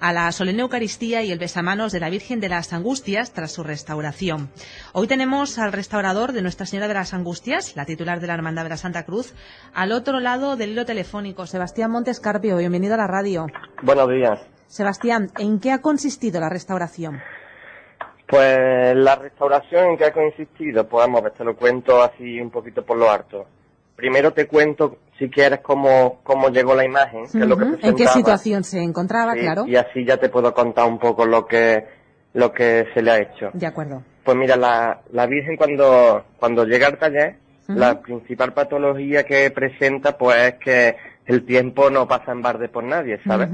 [0.00, 3.62] a la solemne Eucaristía y el besamanos de la Virgen de las Angustias tras su
[3.62, 4.50] restauración.
[4.92, 8.64] Hoy tenemos al restaurador de Nuestra Señora de las Angustias, la titular de la Hermandad
[8.64, 9.34] de la Santa Cruz,
[9.74, 11.46] al otro lado del hilo telefónico.
[11.46, 13.46] Sebastián Montes Carpio, bienvenido a la radio.
[13.82, 14.40] Buenos días.
[14.66, 17.20] Sebastián, ¿en qué ha consistido la restauración?
[18.28, 22.84] Pues la restauración en qué ha consistido, pues vamos, te lo cuento así un poquito
[22.84, 23.46] por lo harto.
[24.00, 27.94] Primero te cuento, si quieres, cómo, cómo llegó la imagen, que es lo que ¿En
[27.94, 29.66] qué situación se encontraba, claro?
[29.66, 31.84] Y así ya te puedo contar un poco lo que,
[32.32, 33.50] lo que se le ha hecho.
[33.52, 34.02] De acuerdo.
[34.24, 37.36] Pues mira, la, la Virgen cuando, cuando llega al taller,
[37.68, 42.82] la principal patología que presenta, pues es que el tiempo no pasa en barde por
[42.82, 43.48] nadie, ¿sabes?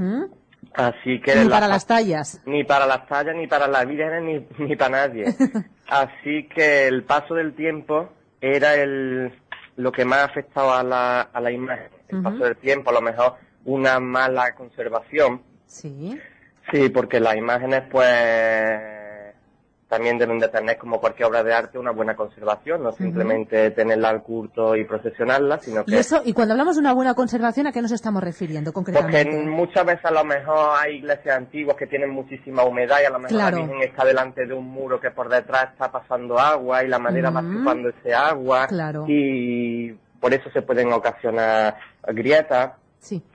[0.73, 2.41] Así que ni para las tallas.
[2.45, 5.25] Ni para las tallas, ni para la vida, ni, ni para nadie.
[5.87, 8.09] Así que el paso del tiempo
[8.41, 9.33] era el,
[9.77, 11.89] lo que más afectaba a la, a la imagen.
[12.09, 15.41] El paso del tiempo, a lo mejor una mala conservación.
[15.65, 16.19] Sí.
[16.71, 18.96] Sí, porque las imágenes, pues,
[19.87, 24.09] también deben de tener, como cualquier obra de arte, una buena conservación, no simplemente tenerla
[24.09, 25.91] al culto y procesionarla, sino que...
[25.91, 29.23] ¿Y, eso, y cuando hablamos de una buena conservación, ¿a qué nos estamos refiriendo concretamente?
[29.23, 33.09] Porque muchas veces a lo mejor hay iglesias antiguas que tienen muchísima humedad y a
[33.11, 36.83] lo mejor la Virgen está delante de un muro que por detrás está pasando agua
[36.83, 38.67] y la madera va chupando ese agua
[39.07, 41.75] y por eso se pueden ocasionar
[42.07, 42.73] grietas.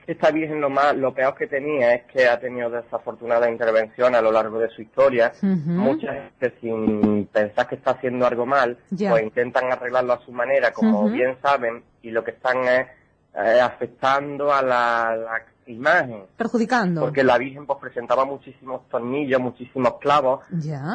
[0.05, 4.21] Esta Virgen lo más, lo peor que tenía es que ha tenido desafortunada intervención a
[4.21, 5.31] lo largo de su historia.
[5.41, 10.71] Muchas veces sin pensar que está haciendo algo mal, pues intentan arreglarlo a su manera,
[10.71, 12.87] como bien saben, y lo que están es
[13.35, 16.23] eh, afectando a la, imagen.
[16.37, 17.01] Perjudicando.
[17.01, 20.41] Porque la Virgen pues presentaba muchísimos tornillos, muchísimos clavos.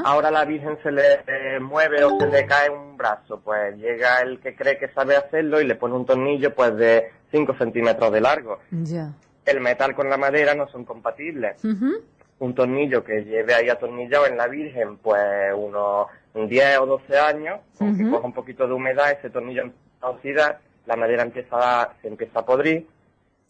[0.04, 4.20] Ahora la Virgen se le eh, mueve o se le cae un brazo, pues llega
[4.20, 8.12] el que cree que sabe hacerlo y le pone un tornillo pues de 5 centímetros
[8.12, 8.58] de largo.
[8.70, 9.12] Ya.
[9.44, 11.62] El metal con la madera no son compatibles.
[12.40, 17.60] Un tornillo que lleve ahí atornillado en la Virgen, pues unos 10 o 12 años,
[17.78, 19.64] que coja un poquito de humedad, ese tornillo
[20.00, 22.86] oxidar, la madera empieza a, se empieza a podrir,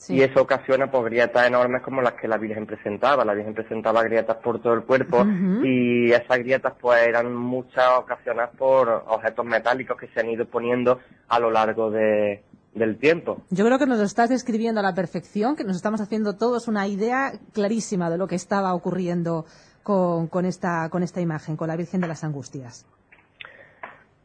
[0.09, 3.25] y eso ocasiona pues grietas enormes como las que la Virgen presentaba.
[3.25, 5.27] La Virgen presentaba grietas por todo el cuerpo
[5.65, 11.01] y esas grietas pues eran muchas ocasionadas por objetos metálicos que se han ido poniendo
[11.29, 12.45] a lo largo de,
[12.75, 13.43] del tiempo.
[13.51, 16.69] Yo creo que nos lo estás describiendo a la perfección, que nos estamos haciendo todos
[16.69, 19.47] una idea clarísima de lo que estaba ocurriendo
[19.83, 22.87] con, con, esta, con esta imagen, con la Virgen de las Angustias.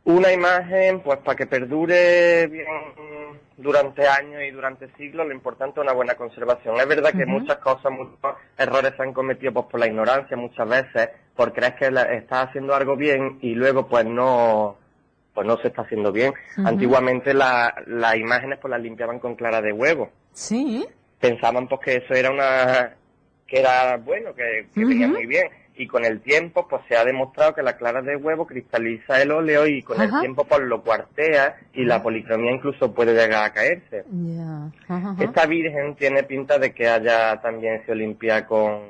[0.05, 2.67] Una imagen, pues para que perdure bien
[3.57, 6.75] durante años y durante siglos, lo importante es una buena conservación.
[6.77, 8.17] Es verdad que muchas cosas, muchos
[8.57, 12.75] errores se han cometido pues, por la ignorancia muchas veces, por creer que estás haciendo
[12.75, 14.77] algo bien y luego pues no
[15.33, 16.33] pues no se está haciendo bien.
[16.57, 20.11] Antiguamente las imágenes pues las limpiaban con clara de huevo.
[20.31, 20.85] Sí.
[21.19, 22.95] Pensaban pues que eso era una
[23.47, 25.47] que era bueno, que, venía muy bien.
[25.75, 29.31] Y con el tiempo pues se ha demostrado que la clara de huevo cristaliza el
[29.31, 33.53] óleo y con el tiempo pues lo cuartea y la policromía incluso puede llegar a
[33.53, 34.03] caerse.
[35.19, 38.81] Esta virgen tiene pinta de que haya también sido limpia con,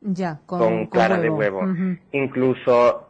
[0.00, 1.62] ya, con, clara de huevo.
[2.12, 3.08] Incluso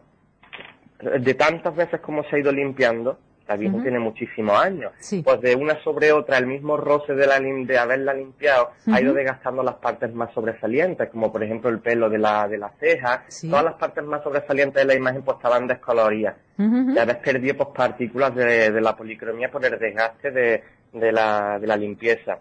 [1.01, 3.19] de tantas veces como se ha ido limpiando,
[3.57, 4.93] Virgen tiene muchísimos años,
[5.25, 9.15] pues de una sobre otra, el mismo roce de, la, de haberla limpiado ha ido
[9.15, 13.25] desgastando las partes más sobresalientes, como por ejemplo el pelo de la, de la ceja,
[13.49, 16.37] todas las partes más sobresalientes de la imagen pues estaban descoloridas.
[16.59, 21.59] Ya habéis perdido pues, partículas de, de, la policromía por el desgaste de, de, la,
[21.61, 22.39] de la limpieza.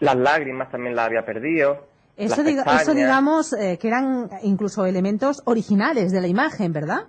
[0.00, 1.86] Las lágrimas también las había perdido.
[2.16, 7.06] Eso, eso digamos eh, que eran incluso elementos originales de la imagen, ¿verdad?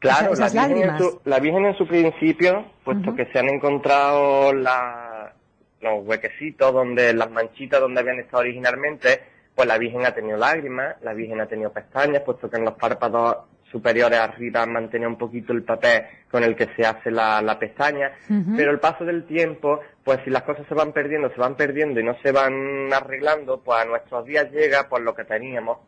[0.00, 4.50] Claro, la, virgen en su, la, Virgen en su, principio, puesto que se han encontrado
[4.54, 5.34] la,
[5.82, 9.20] los huequecitos, donde las manchitas donde habían estado originalmente,
[9.54, 12.74] pues la Virgen ha tenido lágrimas, la Virgen ha tenido pestañas, puesto que en los
[12.74, 17.58] párpados superiores arriba mantenía un poquito el papel con el que se hace la, la
[17.58, 18.10] pestaña,
[18.56, 22.00] pero el paso del tiempo, pues si las cosas se van perdiendo, se van perdiendo
[22.00, 25.78] y no se van arreglando, pues a nuestros días llega por lo que teníamos.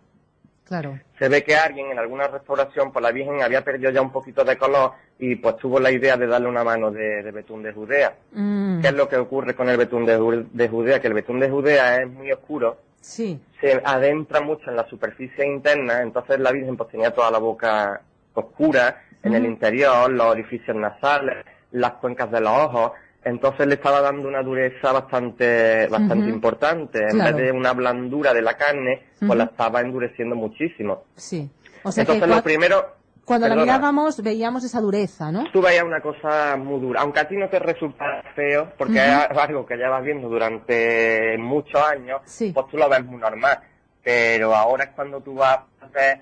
[0.65, 0.99] Claro.
[1.19, 4.45] Se ve que alguien en alguna restauración, por la Virgen había perdido ya un poquito
[4.45, 8.15] de color y pues tuvo la idea de darle una mano de, betún de Judea.
[8.33, 8.81] Mm.
[8.81, 11.01] ¿Qué es lo que ocurre con el betún de, de Judea?
[11.01, 13.41] Que el betún de Judea es muy oscuro, Sí.
[13.61, 18.01] se adentra mucho en la superficie interna, entonces la Virgen pues tenía toda la boca
[18.35, 22.93] oscura en el interior, los orificios nasales, las cuencas de los ojos,
[23.25, 28.43] entonces le estaba dando una dureza bastante bastante importante, en vez de una blandura de
[28.43, 31.05] la carne, pues la estaba endureciendo muchísimo.
[31.15, 31.51] Sí.
[31.85, 35.45] entonces lo primero cuando la mirábamos veíamos esa dureza, ¿no?
[35.53, 38.05] Tú veías una cosa muy dura, aunque a ti no te resulta
[38.35, 43.21] feo, porque es algo que llevas viendo durante muchos años, pues tú lo ves muy
[43.21, 43.61] normal.
[44.03, 46.21] pero ahora es cuando tú vas a ver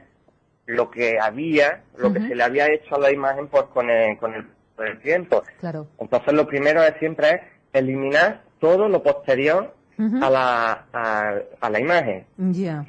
[0.67, 4.19] lo que había, lo que se le había hecho a la imagen pues con el,
[4.19, 4.47] con el,
[5.01, 5.43] tiempo.
[5.61, 5.87] Claro.
[5.99, 7.41] Entonces lo primero es siempre es
[7.73, 9.75] eliminar todo lo posterior
[10.23, 10.87] a, la,
[11.61, 12.25] a, la imagen.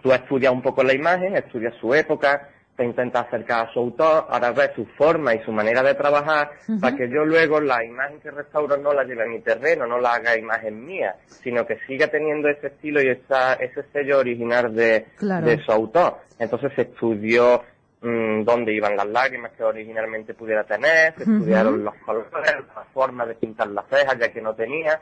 [0.02, 4.28] Tú estudias un poco la imagen, estudias su época, te intentas acercar a su autor,
[4.30, 8.20] ahora ves su forma y su manera de trabajar, para que yo luego la imagen
[8.22, 11.78] que restauro no la lleve a mi terreno, no la haga imagen mía, sino que
[11.86, 16.18] siga teniendo ese estilo y esa, ese sello original de, de su autor.
[16.40, 17.62] Entonces se estudió
[18.02, 22.32] mm, dónde iban las lágrimas que originalmente pudiera tener, se estudiaron los colores,
[22.76, 25.02] la forma de pintar las cejas ya que no tenía,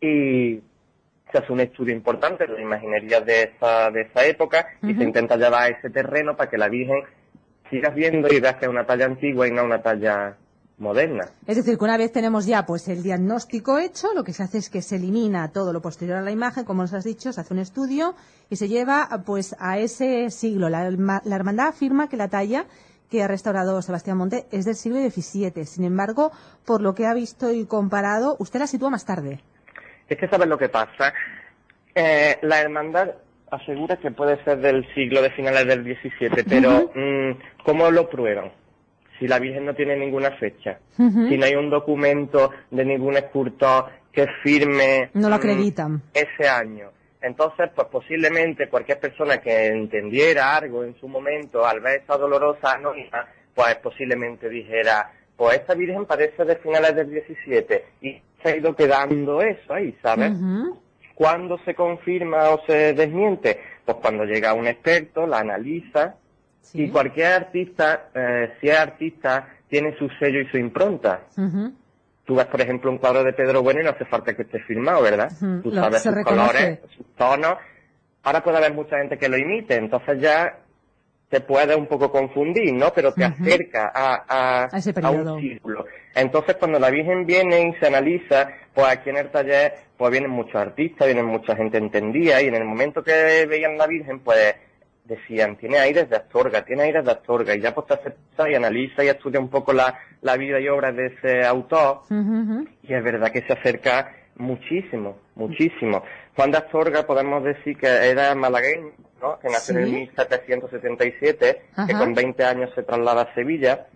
[0.00, 0.60] y
[1.30, 5.02] se hace un estudio importante de la imaginería de esa, de esa época y se
[5.02, 7.02] intenta llevar a ese terreno para que la Virgen
[7.70, 10.36] siga viendo y vea que es una talla antigua y no una talla
[10.78, 11.28] moderna.
[11.46, 14.58] Es decir, que una vez tenemos ya pues el diagnóstico hecho, lo que se hace
[14.58, 17.40] es que se elimina todo lo posterior a la imagen, como nos has dicho, se
[17.40, 18.14] hace un estudio
[18.50, 20.68] y se lleva pues a ese siglo.
[20.68, 22.66] La, la hermandad afirma que la talla
[23.10, 25.66] que ha restaurado Sebastián Monte es del siglo XVII.
[25.66, 26.32] Sin embargo,
[26.64, 29.40] por lo que ha visto y comparado, usted la sitúa más tarde.
[30.08, 31.12] Es que sabes lo que pasa.
[31.94, 33.10] Eh, la hermandad
[33.50, 38.50] asegura que puede ser del siglo de finales del XVII, pero mm, ¿cómo lo prueban?
[39.22, 43.84] Si la Virgen no tiene ninguna fecha, si no hay un documento de ningún escultor
[44.10, 46.02] que firme no lo mm, acreditan.
[46.12, 46.90] ese año.
[47.20, 52.72] Entonces, pues posiblemente cualquier persona que entendiera algo en su momento al ver esa dolorosa
[52.72, 58.56] anónima, pues posiblemente dijera, pues esta Virgen parece de finales del 17 y se ha
[58.56, 60.32] ido quedando eso ahí, ¿sabes?
[61.14, 63.60] ¿Cuándo se confirma o se desmiente?
[63.84, 66.16] Pues cuando llega un experto, la analiza
[66.74, 71.22] y cualquier artista, eh, si es artista, tiene su sello y su impronta.
[72.24, 74.60] Tú ves, por ejemplo, un cuadro de Pedro Bueno y no hace falta que esté
[74.60, 75.30] firmado, ¿verdad?
[75.62, 77.56] Tú sabes sus colores, sus tonos.
[78.22, 80.58] Ahora puede haber mucha gente que lo imite, entonces ya
[81.32, 82.92] te puede un poco confundir, ¿no?
[82.94, 85.86] Pero te acerca a, a, un círculo.
[86.14, 90.30] Entonces, cuando la Virgen viene y se analiza, pues aquí en el taller, pues vienen
[90.30, 94.54] muchos artistas, vienen mucha gente entendida, y en el momento que veían la Virgen, pues
[95.04, 98.54] decían, tiene aires de Astorga, tiene aires de Astorga, y ya pues te acepta y
[98.54, 103.04] analiza y estudia un poco la, la vida y obra de ese autor, y es
[103.04, 106.02] verdad que se acerca muchísimo, muchísimo.
[106.36, 108.92] Juan de Astorga podemos decir que era malagueño,
[109.40, 113.86] que nació en 1777, que con 20 años se traslada a Sevilla.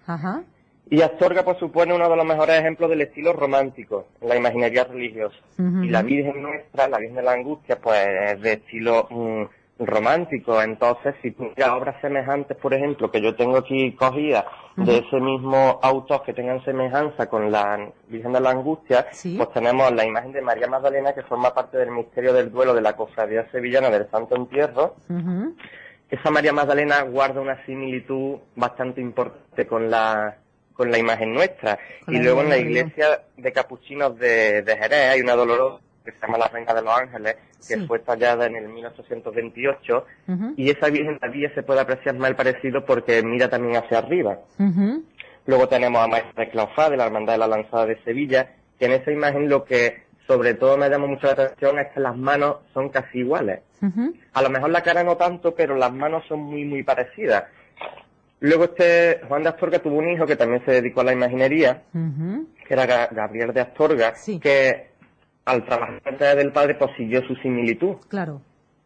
[0.88, 4.84] Y Astorga pues supone uno de los mejores ejemplos del estilo romántico en la imaginería
[4.84, 5.36] religiosa.
[5.58, 9.42] Y la Virgen nuestra, la Virgen de la Angustia, pues es de estilo mm,
[9.78, 10.60] romántico.
[10.62, 14.44] Entonces, si tú obras semejantes, por ejemplo, que yo tengo aquí cogidas
[14.76, 19.06] de ese mismo autor que tengan semejanza con la Virgen de la Angustia,
[19.36, 22.82] pues tenemos la imagen de María Magdalena que forma parte del misterio del duelo de
[22.82, 24.96] la cofradía sevillana del Santo Entierro.
[26.08, 30.38] Esa María Magdalena guarda una similitud bastante importante con la
[30.72, 31.78] con la imagen nuestra.
[32.06, 36.18] y luego en la iglesia de capuchinos de, de Jerez hay una dolorosa que se
[36.26, 37.36] llama la Reina de los Ángeles,
[37.68, 40.06] que fue tallada en el 1828,
[40.56, 44.38] y esa Virgen todavía se puede apreciar mal parecido porque mira también hacia arriba.
[45.46, 48.86] Luego tenemos a Maestra de Claufá, de la Hermandad de la Lanzada de Sevilla, que
[48.86, 52.16] en esa imagen lo que sobre todo me llama mucho la atención es que las
[52.16, 53.60] manos son casi iguales.
[54.32, 57.44] A lo mejor la cara no tanto, pero las manos son muy, muy parecidas.
[58.40, 61.82] Luego este Juan de Astorga tuvo un hijo que también se dedicó a la imaginería,
[61.92, 64.88] que era Gabriel de Astorga, que
[65.46, 67.96] al trabajar del padre, pues siguió su similitud.
[68.08, 68.42] Claro.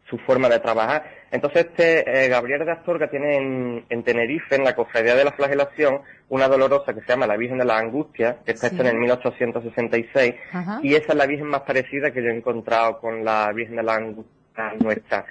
[0.09, 1.03] Su forma de trabajar.
[1.31, 6.01] Entonces, este eh, Gabriel de Astorga tiene en, Tenerife, en la cofradía de la flagelación,
[6.29, 8.97] una dolorosa que se llama la Virgen de la Angustia, que está hecha en el
[8.97, 10.35] 1866,
[10.83, 13.83] y esa es la Virgen más parecida que yo he encontrado con la Virgen de
[13.83, 15.25] la Angustia nuestra.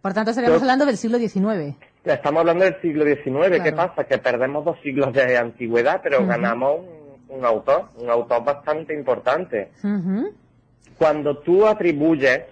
[0.00, 1.76] Por tanto, estaríamos hablando del siglo XIX.
[2.02, 3.62] Estamos hablando del siglo XIX.
[3.62, 4.04] ¿Qué pasa?
[4.04, 6.80] Que perdemos dos siglos de antigüedad, pero ganamos
[7.28, 9.72] un, autor, un autor bastante importante
[10.98, 12.42] cuando tú atribuyes,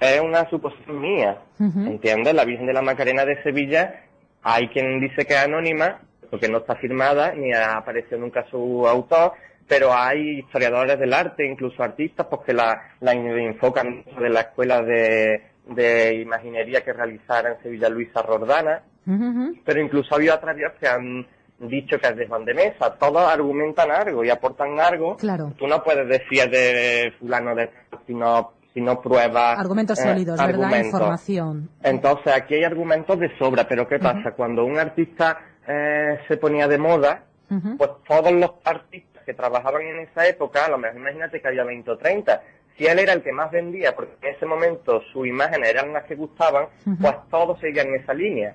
[0.00, 2.34] es una suposición mía, ¿entiendes?
[2.34, 4.04] La Virgen de la Macarena de Sevilla,
[4.42, 6.00] hay quien dice que es anónima,
[6.30, 9.32] porque no está firmada, ni ha aparecido nunca su autor,
[9.68, 14.82] pero hay historiadores del arte, incluso artistas, porque pues la, la enfocan de la escuela
[14.82, 18.82] de, de imaginería que realizara en Sevilla Luisa Rordana,
[19.64, 21.26] pero incluso ha habido otras que han
[21.68, 25.16] dicho que es de Juan de Mesa, todos argumentan algo y aportan algo.
[25.16, 25.52] Claro.
[25.58, 27.70] Tú no puedes decir de fulano de
[28.06, 29.58] si no, si no pruebas.
[29.58, 30.84] Argumentos eh, sólidos, ¿verdad?
[30.84, 31.68] Información.
[31.82, 34.32] Entonces aquí hay argumentos de sobra, pero ¿qué pasa?
[34.32, 37.24] Cuando un artista eh, se ponía de moda,
[37.76, 41.64] pues todos los artistas que trabajaban en esa época, a lo mejor imagínate que había
[41.64, 42.42] 20 o 30,
[42.78, 46.04] si él era el que más vendía, porque en ese momento sus imágenes eran las
[46.04, 46.66] que gustaban,
[47.00, 48.54] pues todos seguían en esa línea.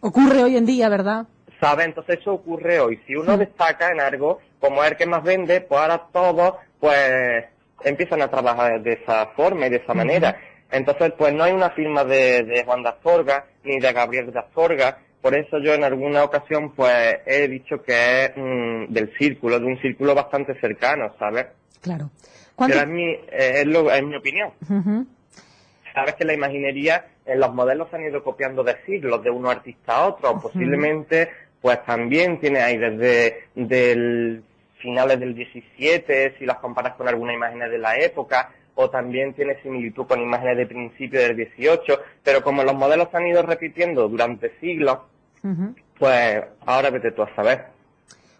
[0.00, 1.26] Ocurre hoy en día, ¿verdad?
[1.60, 1.84] ¿Sabe?
[1.84, 3.00] Entonces eso ocurre hoy.
[3.06, 7.44] Si uno destaca en algo, como es el que más vende, pues ahora todos, pues,
[7.84, 10.38] empiezan a trabajar de esa forma y de esa manera.
[10.70, 14.38] Entonces, pues no hay una firma de, de Juan de Astorga ni de Gabriel de
[14.38, 14.98] Astorga.
[15.22, 19.66] Por eso yo en alguna ocasión, pues, he dicho que es mm, del círculo, de
[19.66, 21.46] un círculo bastante cercano, ¿sabes?
[21.80, 22.10] Claro.
[22.58, 24.52] Pero es mi, eh, es, lo, es mi opinión.
[25.94, 29.50] Sabes que la imaginería en los modelos se han ido copiando de siglos, de uno
[29.50, 30.40] artista a otro.
[30.40, 31.30] Posiblemente,
[31.66, 34.44] pues también tiene ahí desde del
[34.78, 39.60] finales del 17, si las comparas con algunas imágenes de la época, o también tiene
[39.64, 44.08] similitud con imágenes de principio del 18, pero como los modelos se han ido repitiendo
[44.08, 44.98] durante siglos,
[45.98, 47.64] pues ahora vete tú a saber.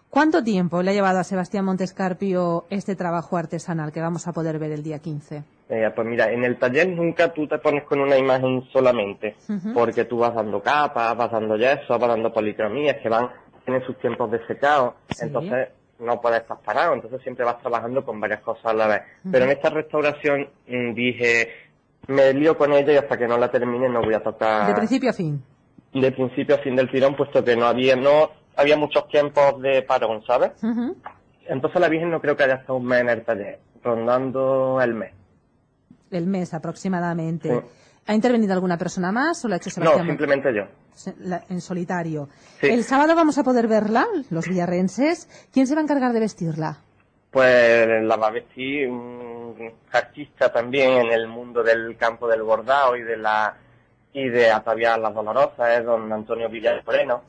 [0.09, 4.57] ¿Cuánto tiempo le ha llevado a Sebastián Montescarpio este trabajo artesanal que vamos a poder
[4.57, 5.43] ver el día 15?
[5.69, 9.35] Eh, pues mira, en el taller nunca tú te pones con una imagen solamente,
[9.73, 13.29] porque tú vas dando capas, vas dando yeso, vas dando policromías que van,
[13.65, 18.19] tienen sus tiempos de secado, entonces no puedes estar parado, entonces siempre vas trabajando con
[18.21, 19.01] varias cosas a la vez.
[19.29, 21.49] Pero en esta restauración mm, dije,
[22.07, 24.67] me lío con ella y hasta que no la termine no voy a tocar.
[24.67, 25.43] De principio a fin.
[25.93, 29.83] De principio a fin del tirón, puesto que no había, no, había muchos tiempos de
[29.83, 30.51] parón, ¿sabes?
[31.47, 34.93] Entonces la Virgen no creo que haya estado un mes en el taller, rondando el
[34.93, 35.13] mes.
[36.11, 37.63] El mes aproximadamente.
[38.07, 40.05] ¿Ha intervenido alguna persona más o la ha hecho Sebastián?
[40.05, 40.63] No, simplemente yo.
[41.49, 42.29] en solitario.
[42.61, 45.49] El sábado vamos a poder verla, los villarrenses.
[45.53, 46.77] ¿Quién se va a encargar de vestirla?
[47.29, 52.95] Pues la va a vestir un artista también en el mundo del campo del bordado
[52.95, 53.55] y de la
[54.13, 57.23] y de ataviar las dolorosas, es don Antonio Villar Moreno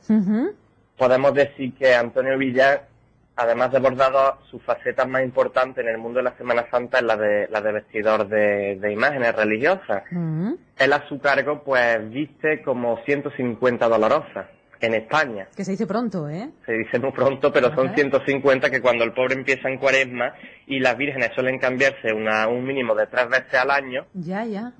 [0.99, 2.87] podemos decir que Antonio Villar,
[3.35, 7.05] además de bordado, su faceta más importante en el mundo de la Semana Santa es
[7.05, 10.03] la de, la de vestidor de, imágenes religiosas.
[10.11, 10.53] Mm.
[10.77, 14.47] Él a su cargo, pues, viste como 150 dolorosas
[14.81, 15.47] en España.
[15.55, 16.49] Que se dice pronto, ¿eh?
[16.65, 20.33] Se dice muy pronto, pero son 150 que cuando el pobre empieza en cuaresma
[20.67, 24.05] y las vírgenes suelen cambiarse una, un mínimo de tres veces al año.
[24.13, 24.73] Ya, ya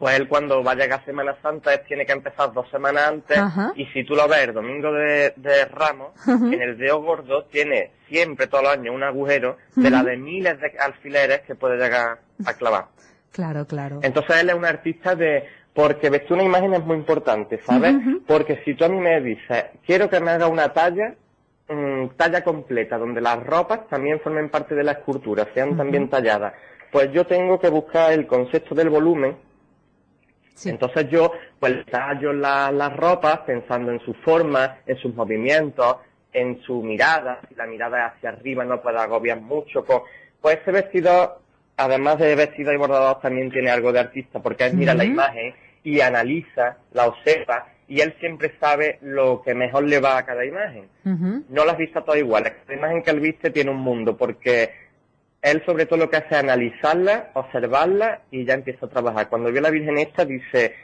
[0.00, 3.38] pues él cuando va a llegar Semana Santa él tiene que empezar dos semanas antes
[3.76, 8.46] y si tú lo ves el domingo de, Ramos, en el dedo gordo tiene siempre
[8.46, 12.54] todos los años un agujero de la de miles de alfileres que puede llegar a
[12.54, 12.86] clavar.
[13.30, 14.00] Claro, claro.
[14.02, 15.44] Entonces él es un artista de...
[15.72, 17.94] Porque vestir una imagen es muy importante, ¿sabes?
[18.26, 21.14] Porque si tú a mí me dices, quiero que me haga una talla,
[21.68, 26.54] mm, talla completa, donde las ropas también formen parte de la escultura, sean también talladas,
[26.90, 29.36] pues yo tengo que buscar el concepto del volumen,
[30.64, 35.96] entonces yo pues tallo las ropas pensando en su forma, en sus movimientos,
[36.32, 39.84] en su mirada, si la mirada es hacia arriba no puede agobiar mucho.
[39.84, 40.00] Pues,
[40.40, 41.40] pues ese vestido,
[41.76, 45.54] además de vestido y bordado, también tiene algo de artista, porque él mira la imagen
[45.82, 50.44] y analiza, la observa, y él siempre sabe lo que mejor le va a cada
[50.44, 50.88] imagen.
[51.48, 52.52] No las vista todas iguales.
[52.64, 54.89] Cada imagen que él viste tiene un mundo, porque
[55.42, 59.28] él sobre todo lo que hace es analizarla, observarla y ya empieza a trabajar.
[59.28, 60.74] Cuando vio a la Virgen esta dice,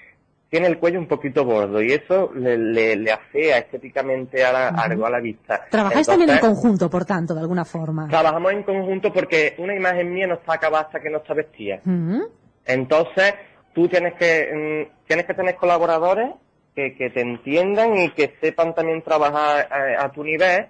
[0.48, 5.10] tiene el cuello un poquito gordo y eso le, le, afea estéticamente a la, a
[5.10, 5.66] la vista.
[5.70, 8.08] ¿Trabajáis también en conjunto, por tanto, de alguna forma?
[8.08, 11.80] Trabajamos en conjunto porque una imagen mía no está acabada hasta que no está vestida.
[12.64, 13.34] Entonces,
[13.74, 16.30] tú tienes que, mm, tienes que tener colaboradores
[16.74, 20.66] que, que te entiendan y que sepan también trabajar a, eh, a tu nivel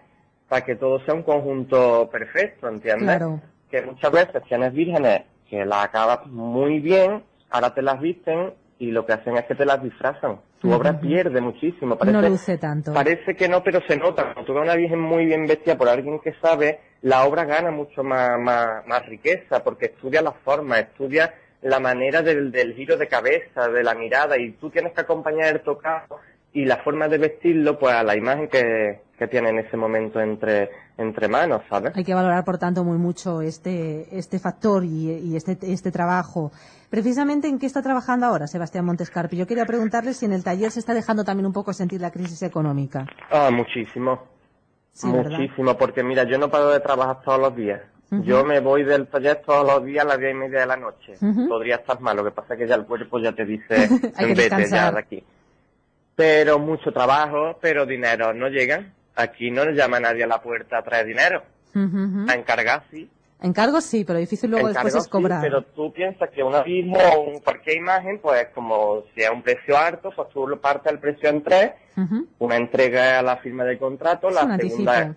[0.49, 3.17] para que todo sea un conjunto perfecto, ¿entiendes?
[3.17, 8.55] Claro que muchas veces tienes vírgenes que las acabas muy bien, ahora te las visten
[8.79, 10.41] y lo que hacen es que te las disfrazan.
[10.61, 11.97] Tu obra pierde muchísimo.
[11.97, 12.93] Parece, no luce tanto.
[12.93, 14.25] Parece que no, pero se nota.
[14.25, 17.71] Cuando tú ves una virgen muy bien vestida por alguien que sabe, la obra gana
[17.71, 23.07] mucho más, más, riqueza, porque estudia la forma, estudia la manera del, del giro de
[23.07, 26.19] cabeza, de la mirada, y tú tienes que acompañar el tocado
[26.53, 30.21] y la forma de vestirlo pues a la imagen que, que tiene en ese momento
[30.21, 31.93] entre, entre manos, ¿sabes?
[31.97, 36.53] Hay que valorar, por tanto, muy mucho este, este factor y, y este, este trabajo.
[36.91, 39.37] Precisamente, ¿en qué está trabajando ahora Sebastián Montescarpi?
[39.37, 42.11] Yo quería preguntarle si en el taller se está dejando también un poco sentir la
[42.11, 43.07] crisis económica.
[43.31, 44.23] Ah, muchísimo.
[45.03, 47.83] muchísimo, porque mira, yo no paro de trabajar todos los días.
[48.23, 50.77] Yo me voy del taller todos los días a las diez y media de la
[50.77, 51.15] noche.
[51.49, 53.89] Podría estar mal, lo que pasa es que ya el cuerpo ya te dice,
[54.21, 55.25] vete ya de aquí
[56.17, 58.93] pero mucho trabajo, pero dinero no llegan.
[59.15, 61.43] Aquí no nos llama nadie a la puerta a traer dinero.
[61.75, 63.09] A encargar sí.
[63.43, 65.43] Encargo sí, pero difícil luego después es cobrar.
[65.43, 69.77] pero tú piensas que una misma o cualquier imagen, pues como si es un precio
[69.77, 71.73] alto, pues tú lo partes el precio en tres,
[72.39, 75.15] una entrega a la firma de contrato, la segunda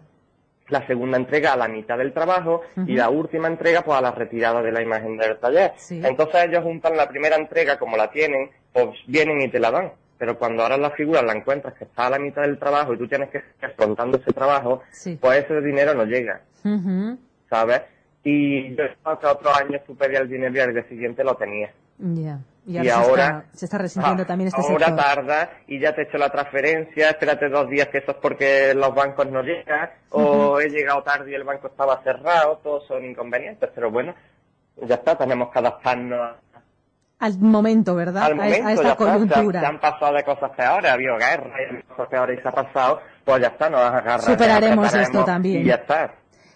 [0.67, 4.11] la segunda entrega a la mitad del trabajo y la última entrega pues a la
[4.11, 5.73] retirada de la imagen del taller.
[5.89, 9.91] Entonces ellos juntan la primera entrega como la tienen, pues vienen y te la dan.
[10.19, 12.97] Pero cuando ahora la figura la encuentras que está a la mitad del trabajo y
[12.97, 14.83] tú tienes que estar contando ese trabajo,
[15.21, 16.41] pues ese dinero no llega.
[17.49, 17.81] ¿Sabes?
[18.23, 21.73] Y yo hasta otros años tú pedías el dinero y al día siguiente lo tenías.
[21.97, 22.39] Ya.
[22.65, 26.29] Y ahora, se, está, resintiendo también este Ahora tarda y ya te he hecho la
[26.29, 31.01] transferencia, espérate dos días que eso es porque los bancos no llegan, o he llegado
[31.01, 34.13] tarde y el banco estaba cerrado, todos son inconvenientes, pero bueno,
[34.83, 36.35] ya está, tenemos que adaptarnos
[37.19, 38.23] al momento, ¿verdad?
[38.23, 39.59] Al momento, a, esta coyuntura.
[39.59, 42.51] Se, han pasado de cosas peores, ha habido guerra y cosas peores y se ha
[42.51, 44.23] pasado, pues ya está, nos agarramos.
[44.25, 45.61] Superaremos esto también.
[45.61, 46.13] Y ya está.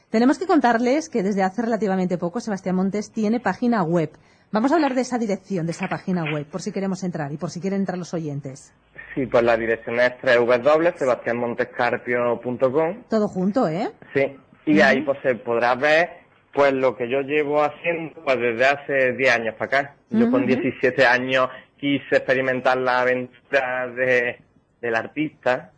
[0.09, 4.11] Tenemos que contarles que desde hace relativamente poco Sebastián Montes tiene página web.
[4.51, 7.37] Vamos a hablar de esa dirección, de esa página web, por si queremos entrar y
[7.37, 8.71] por si quieren entrar los oyentes.
[9.15, 13.03] Sí, pues la dirección es www.sebastianmontescarpio.com.
[13.09, 13.89] Todo junto, ¿eh?
[14.13, 16.22] Sí, y ahí pues se podrá ver
[16.53, 19.95] pues lo que yo llevo haciendo pues, desde hace 10 años para acá.
[20.11, 24.39] Yo con 17 años quise experimentar la aventura de,
[24.79, 25.71] del artista.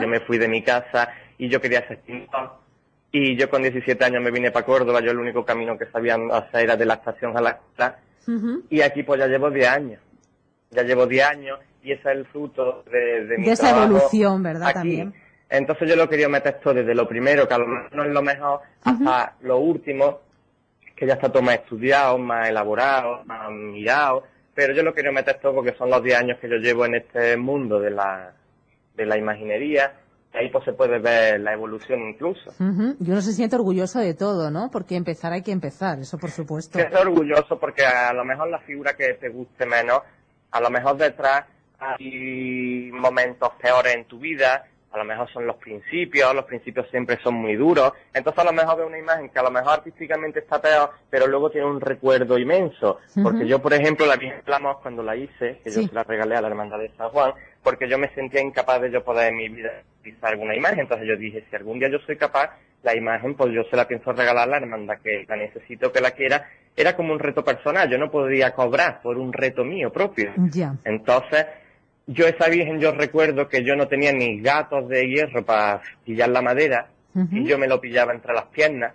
[0.00, 1.08] yo me fui de mi casa
[1.38, 2.58] y yo quería ser pintor.
[3.10, 5.00] Y yo con 17 años me vine para Córdoba.
[5.00, 7.98] Yo el único camino que sabía hacer era de la estación a la casa
[8.68, 10.00] y aquí pues ya llevo 10 años.
[10.70, 14.42] Ya llevo 10 años y ese es el fruto de, de mi De esa evolución,
[14.42, 14.74] ¿verdad?
[14.74, 15.14] También.
[15.50, 18.10] Entonces yo lo quería meter todo desde lo primero, que a lo mejor no es
[18.10, 20.20] lo mejor, hasta lo último,
[20.94, 24.24] que ya está todo más estudiado, más elaborado, más mirado.
[24.54, 26.96] Pero yo lo quería meter todo porque son los 10 años que yo llevo en
[26.96, 28.32] este mundo de la,
[28.94, 29.92] de la imaginería
[30.38, 32.52] ahí pues se puede ver la evolución incluso.
[32.60, 34.70] Y uno se siente orgulloso de todo, ¿no?
[34.70, 36.78] Porque empezar hay que empezar, eso por supuesto.
[36.78, 40.02] Siento orgulloso porque a lo mejor la figura que te guste menos,
[40.50, 41.44] a lo mejor detrás
[41.78, 47.18] hay momentos peores en tu vida, a lo mejor son los principios, los principios siempre
[47.22, 50.40] son muy duros, entonces a lo mejor ve una imagen que a lo mejor artísticamente
[50.40, 54.30] está peor, pero luego tiene un recuerdo inmenso, porque yo por ejemplo la vi
[54.82, 57.88] cuando la hice, que yo se la regalé a la hermandad de San Juan, porque
[57.88, 61.16] yo me sentía incapaz de yo poder en mi vida utilizar alguna imagen, entonces yo
[61.16, 62.50] dije, si algún día yo soy capaz,
[62.82, 66.00] la imagen pues yo se la pienso regalar a la hermandad que la necesito que
[66.00, 69.92] la quiera, era como un reto personal, yo no podía cobrar por un reto mío
[69.92, 70.32] propio.
[70.84, 71.46] Entonces,
[72.08, 76.30] yo esa virgen yo recuerdo que yo no tenía ni gatos de hierro para pillar
[76.30, 78.94] la madera y yo me lo pillaba entre las piernas.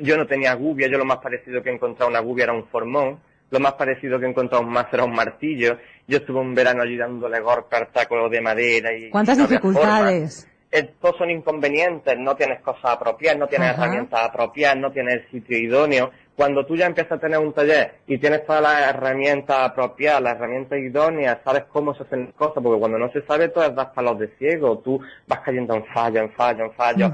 [0.00, 2.66] Yo no tenía gubia, yo lo más parecido que he encontrado una gubia era un
[2.66, 5.78] formón, lo más parecido que he encontrado un más era un martillo.
[6.08, 9.10] Yo estuve un verano allí dándole golpe al de madera y...
[9.10, 10.48] ¿Cuántas dificultades?
[10.70, 15.58] Estos son inconvenientes, no tienes cosas apropiadas, no tienes herramientas apropiadas, no tienes el sitio
[15.58, 20.20] idóneo cuando tú ya empiezas a tener un taller y tienes todas las herramientas apropiadas,
[20.20, 23.74] las herramientas idóneas, sabes cómo se hacen las cosas, porque cuando no se sabe, todas
[23.74, 27.12] das palos de ciego, tú vas cayendo en fallo, en fallo, en fallo.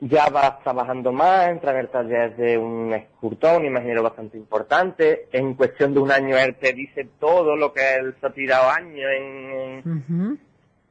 [0.00, 5.28] Ya vas trabajando más, entras en el taller de un escultor, un imaginero bastante importante.
[5.30, 8.68] En cuestión de un año él te dice todo lo que él se ha tirado
[8.70, 10.40] años en,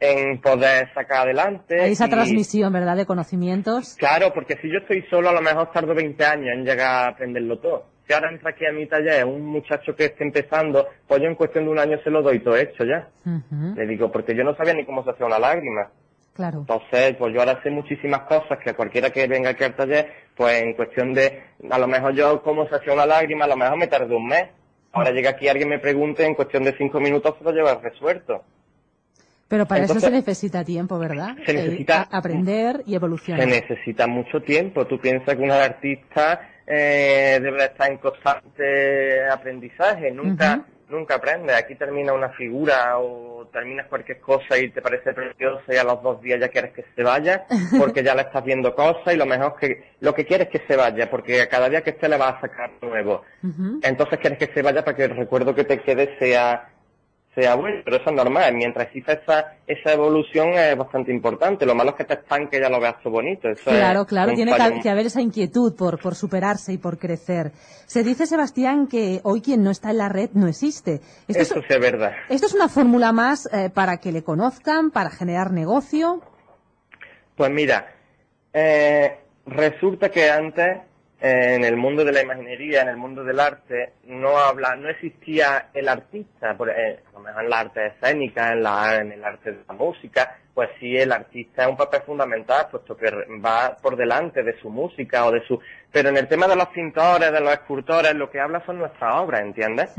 [0.02, 1.80] en poder sacar adelante.
[1.80, 3.96] Hay esa transmisión, ¿verdad?, de conocimientos.
[4.00, 7.08] Claro, porque si yo estoy solo, a lo mejor tardo 20 años en llegar a
[7.10, 7.86] aprenderlo todo.
[8.08, 11.36] Si ahora entra aquí a mi taller un muchacho que esté empezando, pues yo en
[11.36, 13.10] cuestión de un año se lo doy todo hecho ya.
[13.76, 15.92] Le digo, porque yo no sabía ni cómo se hacía una lágrima.
[16.34, 16.60] Claro.
[16.62, 20.64] Entonces, pues yo ahora sé muchísimas cosas que cualquiera que venga aquí al taller, pues
[20.64, 23.78] en cuestión de, a lo mejor yo cómo se hacía una lágrima, a lo mejor
[23.78, 24.50] me tardé un mes.
[24.94, 28.44] Ahora llega aquí alguien me pregunte, en cuestión de cinco minutos se lo lleva resuelto.
[29.52, 31.36] Pero para eso se necesita tiempo, ¿verdad?
[31.46, 33.42] Se necesita aprender y evolucionar.
[33.42, 34.88] Se necesita mucho tiempo.
[34.88, 40.10] Tú piensas que un artista eh, debe estar en constante aprendizaje.
[40.10, 41.54] Nunca, nunca aprende.
[41.54, 46.02] Aquí termina una figura o terminas cualquier cosa y te parece preciosa y a los
[46.02, 47.46] dos días ya quieres que se vaya
[47.78, 50.66] porque ya le estás viendo cosas y lo mejor que lo que quieres es que
[50.66, 53.24] se vaya porque a cada día que esté le vas a sacar nuevo.
[53.84, 56.71] Entonces quieres que se vaya para que el recuerdo que te quede sea
[57.34, 58.54] sea bueno, pero eso es normal.
[58.54, 61.65] Mientras exista esa, esa evolución es bastante importante.
[61.65, 63.48] Lo malo es que te estanque ya lo veas todo bonito.
[63.63, 67.52] claro, claro, tiene que, haber esa inquietud por, por superarse y por crecer.
[67.86, 71.00] Se dice, Sebastián, que hoy quien no está en la red no existe.
[71.28, 72.12] Esto eso es, verdad.
[72.30, 76.22] ¿Esto es una fórmula más eh, para que le conozcan, para generar negocio?
[77.36, 77.94] Pues mira,
[78.54, 80.91] eh, resulta que antes
[81.22, 85.68] en el mundo de la imaginería, en el mundo del arte, no habla, no existía
[85.72, 89.52] el artista, por, eh, lo mejor en la arte escénica, en, la, en el arte
[89.52, 93.96] de la música, pues sí, el artista es un papel fundamental, puesto que va por
[93.96, 95.60] delante de su música o de su...
[95.92, 99.16] Pero en el tema de los pintores, de los escultores, lo que habla son nuestras
[99.16, 99.96] obras, ¿entiendes?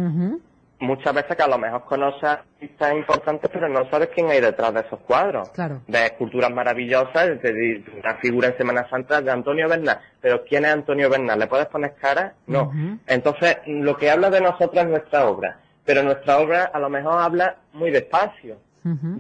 [0.83, 4.75] Muchas veces que a lo mejor conoces artistas importantes, pero no sabes quién hay detrás
[4.75, 5.49] de esos cuadros.
[5.51, 5.81] Claro.
[5.87, 9.99] De esculturas maravillosas, de, una figura en Semana Santa de Antonio Bernal.
[10.21, 11.39] Pero ¿quién es Antonio Bernal?
[11.39, 12.35] ¿Le puedes poner cara?
[12.47, 12.73] No.
[13.07, 15.59] Entonces, lo que habla de nosotros es nuestra obra.
[15.85, 18.59] Pero nuestra obra a lo mejor habla muy despacio.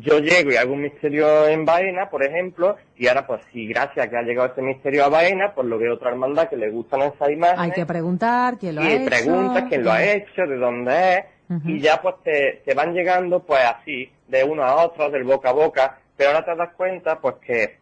[0.00, 4.06] Yo llego y hago un misterio en Baena, por ejemplo, y ahora pues si gracias
[4.06, 6.68] a que ha llegado ese misterio a Baena, pues lo veo otra hermandad que le
[6.70, 7.60] gustan esas imágenes.
[7.60, 9.04] Hay que preguntar quién lo ha hecho.
[9.04, 11.24] Y preguntas quién lo ha hecho, de dónde es,
[11.64, 15.50] y ya pues te, te, van llegando pues así, de uno a otro, del boca
[15.50, 17.78] a boca, pero ahora te das cuenta pues que,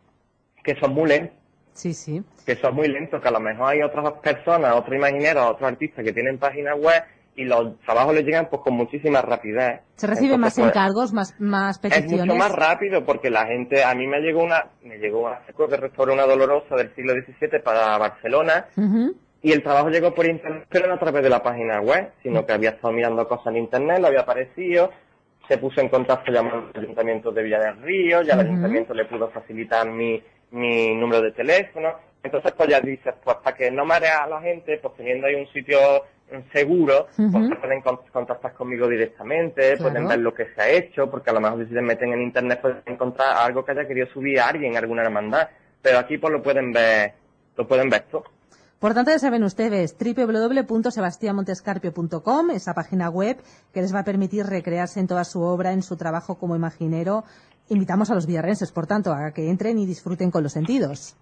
[0.63, 1.37] que son muy lentos.
[1.73, 2.23] Sí, sí.
[2.45, 6.05] Que son muy lentos, que a lo mejor hay otras personas, otros imagineros, otros artistas
[6.05, 7.03] que tienen páginas web
[7.37, 9.81] y los trabajos les llegan pues con muchísima rapidez.
[9.97, 12.13] ¿Se reciben más pues, encargos, más, más peticiones?
[12.13, 15.41] Es mucho más rápido porque la gente, a mí me llegó una, me llegó una,
[15.47, 18.67] que restauró una dolorosa del siglo XVII para Barcelona
[19.43, 22.45] y el trabajo llegó por internet, pero no a través de la página web, sino
[22.45, 24.91] que había estado mirando cosas en internet, lo había aparecido,
[25.49, 29.07] se puso en contacto llamando al ayuntamiento de Villa del Río, ya el ayuntamiento le
[29.07, 31.95] pudo facilitar mi, mi número de teléfono.
[32.23, 35.35] Entonces, pues ya dices, pues para que no marea a la gente, pues teniendo ahí
[35.35, 35.79] un sitio
[36.53, 41.33] seguro, pues pueden contactar conmigo directamente, pueden ver lo que se ha hecho, porque a
[41.33, 44.49] lo mejor si se meten en internet pueden encontrar algo que haya querido subir a
[44.49, 45.49] alguien, alguna hermandad.
[45.83, 47.15] Pero aquí pues lo pueden ver,
[47.57, 48.25] lo pueden ver todo.
[48.81, 53.37] Por tanto, ya saben ustedes, www.sebastiamontescarpio.com, esa página web
[53.75, 57.25] que les va a permitir recrearse en toda su obra, en su trabajo como imaginero.
[57.69, 61.15] Invitamos a los villarrenses, por tanto, a que entren y disfruten con los sentidos.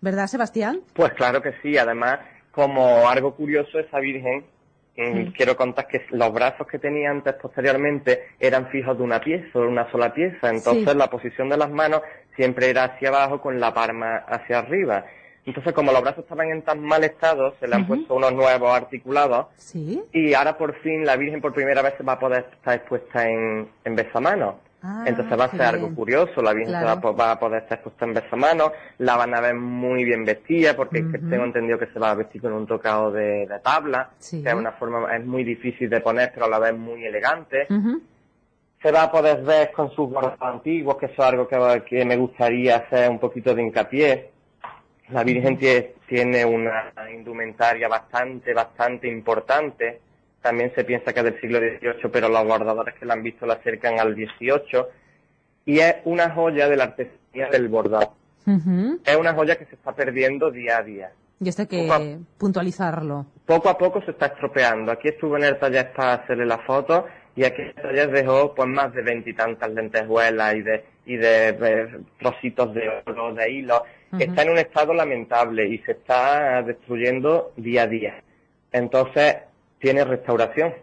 [0.00, 0.80] ¿Verdad, Sebastián?
[0.94, 1.76] Pues claro que sí.
[1.76, 4.46] Además, como algo curioso, esa Virgen,
[4.96, 5.32] mm.
[5.36, 9.66] quiero contar que los brazos que tenía antes posteriormente eran fijos de una pieza, de
[9.66, 10.48] una sola pieza.
[10.48, 12.00] Entonces, la posición de las manos
[12.36, 15.04] siempre era hacia abajo con la palma hacia arriba.
[15.44, 18.70] Entonces, como los brazos estaban en tan mal estado, se le han puesto unos nuevos
[18.70, 19.46] articulados.
[19.56, 20.02] ¿Sí?
[20.12, 23.68] Y ahora por fin la Virgen por primera vez va a poder estar expuesta en,
[23.84, 24.54] en besamanos.
[24.84, 28.14] Ah, Entonces va a ser algo curioso, la Virgen va, a poder estar expuesta en
[28.14, 32.14] besamanos, la van a ver muy bien vestida, porque tengo entendido que se va a
[32.16, 36.32] vestir con un tocado de, tabla, que es una forma, es muy difícil de poner,
[36.34, 37.68] pero a la vez muy elegante.
[38.82, 42.04] Se va a poder ver con sus bordados antiguos, que eso es algo que, que
[42.04, 44.31] me gustaría hacer un poquito de hincapié
[45.10, 50.00] la Virgen tiene una indumentaria bastante, bastante importante.
[50.40, 53.46] También se piensa que es del siglo XVIII, pero los bordadores que la han visto
[53.46, 54.84] la acercan al XVIII.
[55.66, 58.14] Y es una joya de la artesanía del bordado.
[59.04, 61.12] Es una joya que se está perdiendo día a día.
[61.40, 63.26] Y esto hay que puntualizarlo.
[63.46, 64.92] Poco a poco se está estropeando.
[64.92, 68.68] Aquí estuvo en el taller para hacerle la foto y aquí el taller dejó pues
[68.68, 73.82] más de veintitantas lentejuelas y de, y de, trocitos de oro, de hilo
[74.18, 78.22] está en un estado lamentable y se está destruyendo día a día.
[78.70, 79.36] Entonces,
[79.78, 80.74] tiene restauración.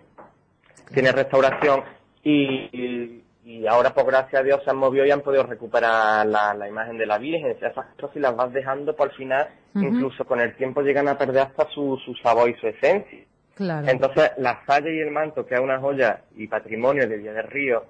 [0.93, 1.83] Tiene restauración
[2.23, 6.67] y, y, ahora, por gracias a Dios, se han movido y han podido recuperar la,
[6.67, 7.51] imagen de la Virgen.
[7.51, 11.43] Esas cosas, si las vas dejando, por final, incluso con el tiempo llegan a perder
[11.43, 13.19] hasta su, su sabor y su esencia.
[13.55, 13.87] Claro.
[13.87, 17.47] Entonces, la saya y el manto, que es una joya y patrimonio de Villa del
[17.47, 17.83] Río,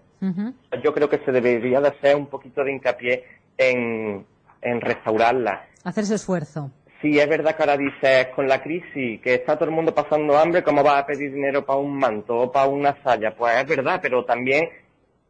[0.84, 3.24] yo creo que se debería de hacer un poquito de hincapié
[3.58, 4.26] en,
[4.62, 5.66] en restaurarla.
[5.84, 6.72] Hacer ese esfuerzo.
[7.02, 10.38] Sí, es verdad que ahora dices, con la crisis, que está todo el mundo pasando
[10.38, 13.34] hambre, ¿cómo va a pedir dinero para un manto o para una saya?
[13.36, 14.68] Pues es verdad, pero también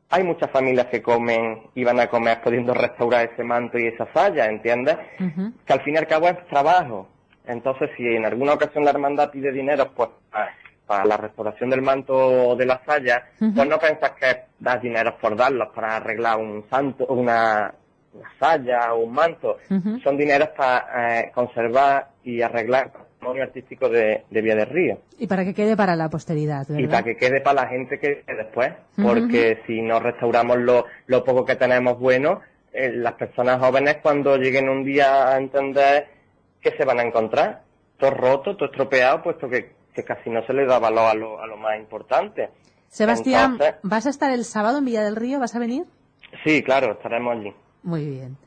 [0.09, 4.11] hay muchas familias que comen y van a comer pudiendo restaurar ese manto y esa
[4.11, 4.97] saya, ¿entiendes?
[5.65, 7.07] Que al fin y al cabo es trabajo.
[7.45, 10.09] Entonces, si en alguna ocasión la hermandad pide dinero, pues
[10.87, 15.15] para la restauración del manto o de la saya, pues no pensas que das dinero
[15.21, 17.71] por darlos para arreglar un santo, una,
[18.13, 19.58] una saya o un manto,
[20.04, 25.00] son dineros para eh, conservar y arreglar el patrimonio artístico de, de Vía del Río.
[25.17, 26.84] Y para que quede para la posteridad, ¿verdad?
[26.84, 31.24] Y para que quede para la gente que después, porque si no restauramos lo, lo
[31.24, 32.41] poco que tenemos bueno,
[32.74, 36.08] eh, las personas jóvenes cuando lleguen un día a entender
[36.62, 37.62] que se van a encontrar,
[37.98, 41.41] todo roto, todo estropeado, puesto que, que casi no se le da valor a lo,
[41.41, 42.50] a lo más importante.
[42.88, 45.39] Sebastián, ¿vas a estar el sábado en Villa del Río?
[45.39, 45.86] ¿Vas a venir?
[46.43, 47.54] Sí, claro, estaremos allí.
[47.83, 48.37] Muy bien.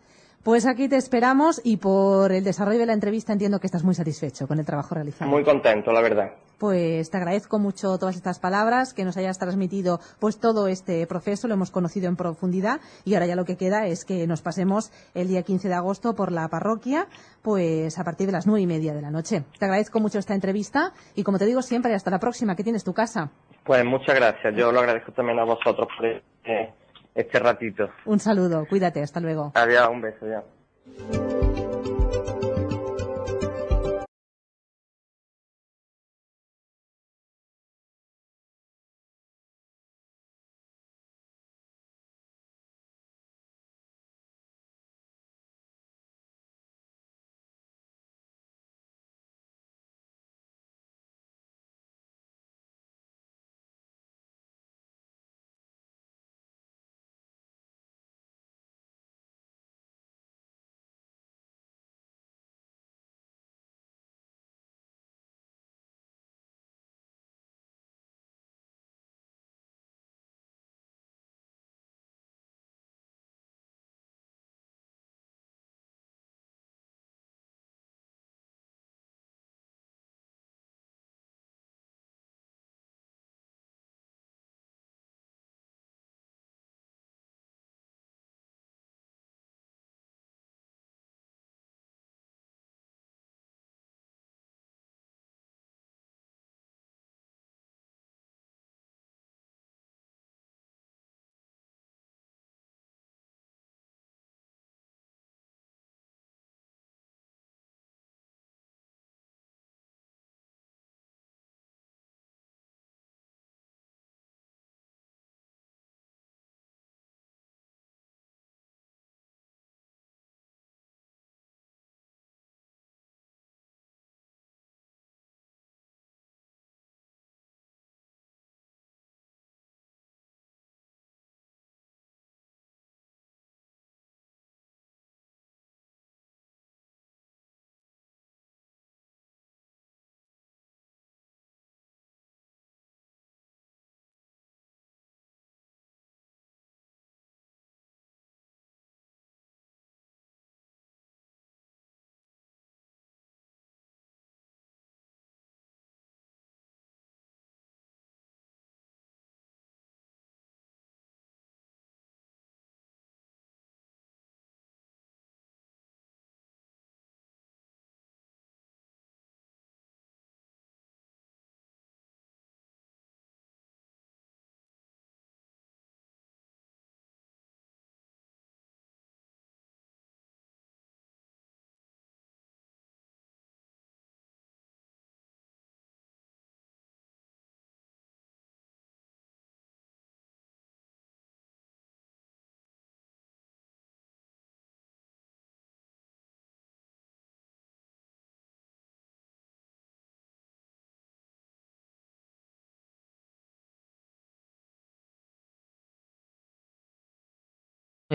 [0.43, 3.95] Pues aquí te esperamos y por el desarrollo de la entrevista entiendo que estás muy
[3.95, 5.31] satisfecho con el trabajo realizado.
[5.31, 6.33] Muy contento, la verdad.
[6.59, 11.47] Pues te agradezco mucho todas estas palabras, que nos hayas transmitido pues todo este proceso,
[11.47, 14.91] lo hemos conocido en profundidad y ahora ya lo que queda es que nos pasemos
[15.15, 17.07] el día 15 de agosto por la parroquia,
[17.43, 19.45] pues a partir de las nueve y media de la noche.
[19.61, 22.83] Te agradezco mucho esta entrevista y como te digo siempre, hasta la próxima, que tienes
[22.83, 23.31] tu casa.
[23.63, 26.07] Pues muchas gracias, yo lo agradezco también a vosotros por
[27.15, 27.91] este ratito.
[28.07, 29.53] Un saludo, cuídate, hasta luego.
[29.55, 31.42] Adiós, un beso ya.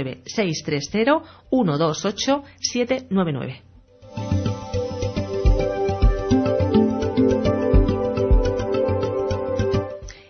[0.04, 3.64] 630 128 799.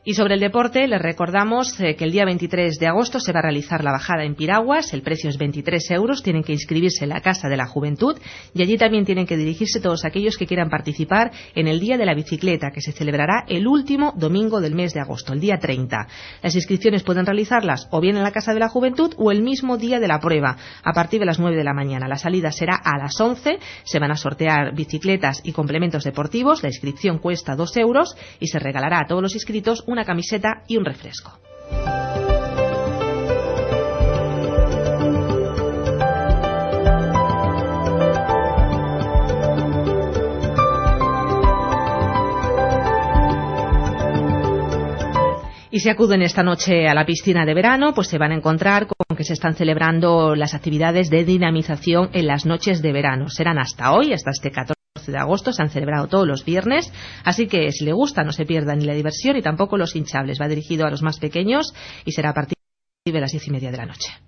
[0.08, 3.40] Y sobre el deporte, les recordamos eh, que el día 23 de agosto se va
[3.40, 4.94] a realizar la bajada en Piraguas.
[4.94, 6.24] El precio es 23 euros.
[6.24, 8.18] Tienen que inscribirse en la Casa de la Juventud
[8.54, 12.06] y allí también tienen que dirigirse todos aquellos que quieran participar en el Día de
[12.06, 16.08] la Bicicleta, que se celebrará el último domingo del mes de agosto, el día 30.
[16.42, 19.76] Las inscripciones pueden realizarlas o bien en la Casa de la Juventud o el mismo
[19.76, 22.08] día de la prueba, a partir de las 9 de la mañana.
[22.08, 23.60] La salida será a las 11.
[23.84, 26.64] Se van a sortear bicicletas y complementos deportivos.
[26.64, 30.78] La inscripción cuesta 2 euros y se regalará a todos los inscritos una camiseta y
[30.78, 31.40] un refresco.
[45.78, 48.88] Y si acuden esta noche a la piscina de verano, pues se van a encontrar
[48.88, 53.30] con que se están celebrando las actividades de dinamización en las noches de verano.
[53.30, 54.77] Serán hasta hoy, hasta este 14
[55.12, 56.92] de agosto, se han celebrado todos los viernes,
[57.24, 60.40] así que si le gusta no se pierda ni la diversión y tampoco los hinchables.
[60.42, 61.74] Va dirigido a los más pequeños
[62.06, 62.58] y será a partir
[63.06, 64.27] de las diez y media de la noche.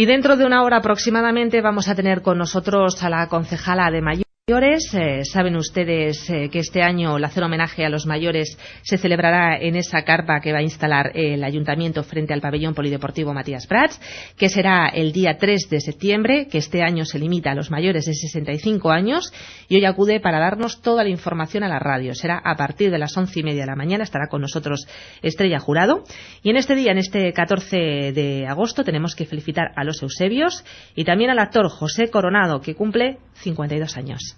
[0.00, 4.00] Y dentro de una hora aproximadamente vamos a tener con nosotros a la concejala de
[4.00, 8.98] Mayor eh, saben ustedes eh, que este año el hacer homenaje a los mayores se
[8.98, 13.68] celebrará en esa carpa que va a instalar el ayuntamiento frente al pabellón polideportivo Matías
[13.68, 14.00] Prats,
[14.36, 18.06] que será el día 3 de septiembre, que este año se limita a los mayores
[18.06, 19.32] de 65 años
[19.68, 22.12] y hoy acude para darnos toda la información a la radio.
[22.16, 24.88] Será a partir de las once y media de la mañana, estará con nosotros
[25.22, 26.02] Estrella Jurado.
[26.42, 27.76] Y en este día, en este 14
[28.12, 30.64] de agosto, tenemos que felicitar a los Eusebios
[30.96, 34.36] y también al actor José Coronado, que cumple 52 años.